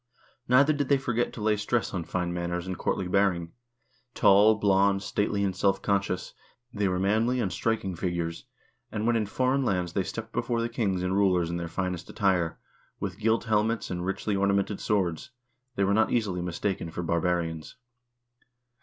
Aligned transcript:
Neither 0.47 0.73
did 0.73 0.89
they 0.89 0.97
forget 0.97 1.31
to 1.33 1.41
lay 1.41 1.55
stress 1.55 1.93
on 1.93 2.05
fine 2.05 2.33
manners 2.33 2.65
and 2.65 2.75
courtly 2.75 3.07
bearing. 3.07 3.51
Tall, 4.15 4.55
blond, 4.55 5.03
stately, 5.03 5.43
and 5.43 5.55
self 5.55 5.79
conscious, 5.83 6.33
they 6.73 6.87
were 6.87 6.97
manly 6.97 7.39
and 7.39 7.53
striking 7.53 7.93
figures, 7.95 8.45
and 8.91 9.05
when 9.05 9.15
in 9.15 9.27
foreign 9.27 9.63
lands 9.63 9.93
they 9.93 10.01
stepped 10.01 10.33
before 10.33 10.59
the 10.59 10.69
kings 10.69 11.03
and 11.03 11.15
rulers 11.15 11.51
in 11.51 11.57
their 11.57 11.67
finest 11.67 12.09
attire, 12.09 12.57
with 12.99 13.19
gilt 13.19 13.43
helmets 13.43 13.91
and 13.91 14.03
richly 14.03 14.35
ornamented 14.35 14.79
swords, 14.79 15.29
they 15.75 15.83
were 15.83 15.93
not 15.93 16.11
easily 16.11 16.41
mistaken 16.41 16.89
for 16.89 17.03
barbarians. 17.03 17.75